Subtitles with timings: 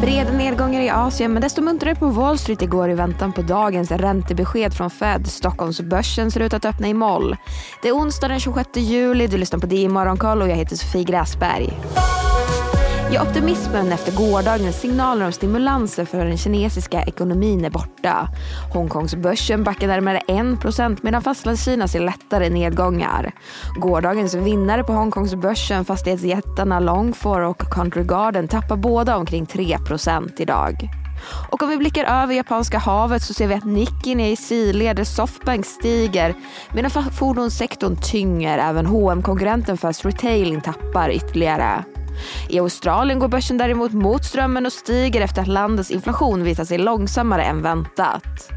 [0.00, 3.90] Breda nedgångar i Asien men desto muntrare på Wall Street igår i väntan på dagens
[3.90, 5.26] räntebesked från Fed.
[5.26, 7.36] Stockholmsbörsen ser ut att öppna i moll.
[7.82, 11.04] Det är onsdag den 26 juli, du lyssnar på DI Morgonkoll och jag heter Sofie
[11.04, 11.72] Gräsberg.
[13.12, 18.28] Ja, optimismen efter gårdagens signaler om stimulanser för den kinesiska ekonomin är borta.
[18.72, 23.32] Hongkongsbörsen backar närmare 1 medan Fastlandskina ser lättare nedgångar.
[23.76, 30.90] Gårdagens vinnare på Hongkongsbörsen, fastighetsjättarna Longfor och Country Garden, tappar båda omkring 3% idag.
[31.50, 34.96] Och om vi blickar över Japanska havet så ser vi att Nikkin är i sidled
[34.96, 36.34] där Softbank stiger
[36.72, 38.58] medan fordonssektorn tynger.
[38.58, 41.84] Även hm konkurrenten Fast Retailing tappar ytterligare.
[42.48, 46.78] I Australien går börsen däremot mot strömmen och stiger efter att landets inflation visar sig
[46.78, 48.50] långsammare än väntat.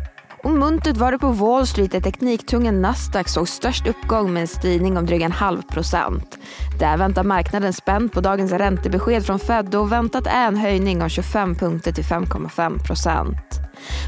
[0.44, 4.48] Och muntert var det på Wall Street där tekniktunga Nasdaq såg störst uppgång med en
[4.48, 6.38] stigning om drygt en halv procent.
[6.80, 11.10] Där väntar marknaden spänt på dagens räntebesked från Fed och väntat är en höjning om
[11.10, 13.60] 25 punkter till 5,5 procent.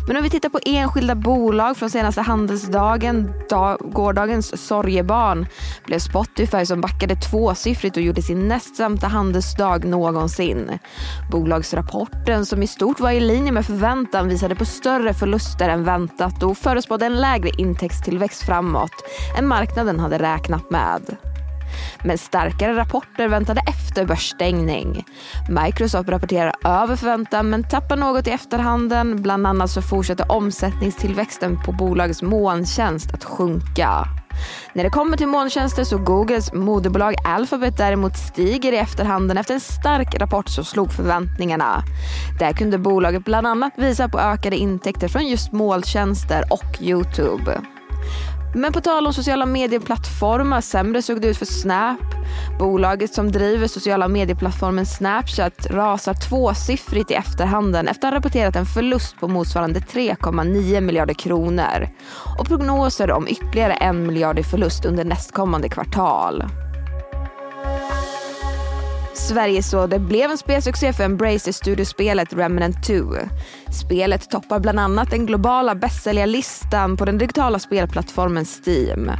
[0.07, 5.47] Men om vi tittar på enskilda bolag från senaste handelsdagen, dag, gårdagens sorgebarn,
[5.85, 10.79] blev Spotify som backade tvåsiffrigt och gjorde sin näst sämsta handelsdag någonsin.
[11.31, 16.43] Bolagsrapporten som i stort var i linje med förväntan visade på större förluster än väntat
[16.43, 18.91] och förespådde en lägre intäktstillväxt framåt
[19.37, 21.17] än marknaden hade räknat med.
[22.03, 25.05] Men starkare rapporter väntade efter börsstängning.
[25.49, 29.21] Microsoft rapporterar över förväntan men tappar något i efterhanden.
[29.21, 34.07] Bland annat så fortsätter omsättningstillväxten på bolagets molntjänst att sjunka.
[34.73, 39.59] När det kommer till molntjänster så Googles moderbolag Alphabet däremot stiger i efterhanden efter en
[39.59, 41.83] stark rapport som slog förväntningarna.
[42.39, 47.61] Där kunde bolaget bland annat visa på ökade intäkter från just molntjänster och Youtube.
[48.55, 51.99] Men på tal om sociala medieplattformar, sämre såg det ut för Snap.
[52.59, 58.65] Bolaget som driver sociala medieplattformen Snapchat rasar tvåsiffrigt i efterhanden efter att ha rapporterat en
[58.65, 61.89] förlust på motsvarande 3,9 miljarder kronor
[62.39, 66.43] och prognoser om ytterligare en miljard i förlust under nästkommande kvartal.
[69.27, 72.93] Sverige så det blev en spelsuccé för Embracer-studiospelet Remnant 2.
[73.71, 79.11] Spelet toppar bland annat den globala bästsäljarlistan på den digitala spelplattformen Steam.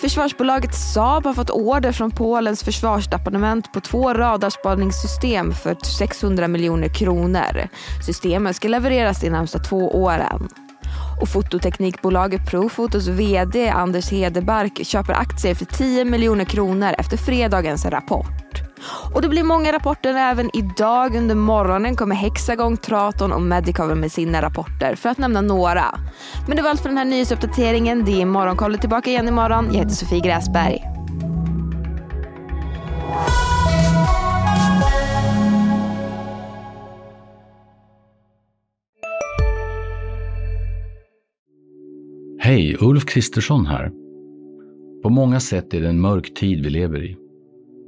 [0.00, 7.68] Försvarsbolaget Saab har fått order från Polens försvarsdepartement på två radarspaningssystem för 600 miljoner kronor.
[8.06, 10.48] Systemen ska levereras de närmsta två åren.
[11.20, 18.49] Och fototeknikbolaget Profotos VD Anders Hedebark köper aktier för 10 miljoner kronor efter fredagens rapport.
[19.14, 24.12] Och det blir många rapporter även idag under morgonen kommer Hexagon, Traton och Medicover med
[24.12, 25.84] sina rapporter för att nämna några.
[26.46, 28.04] Men det var allt för den här nyhetsuppdateringen.
[28.04, 29.66] Det är Morgonkollet tillbaka igen imorgon.
[29.66, 30.82] Jag heter Sofie Gräsberg.
[42.42, 43.90] Hej, Ulf Kristersson här.
[45.02, 47.16] På många sätt är det en mörk tid vi lever i.